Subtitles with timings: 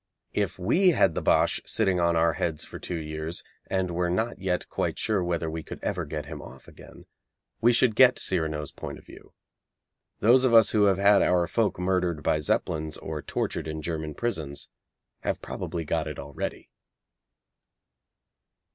[0.33, 4.39] If we had the Boche sitting on our heads for two years, and were not
[4.39, 7.05] yet quite sure whether we could ever get him off again,
[7.61, 9.33] we should get Cyrano's point of view.
[10.19, 14.15] Those of us who have had our folk murdered by Zeppelins or tortured in German
[14.15, 14.69] prisons
[15.19, 16.71] have probably got it already.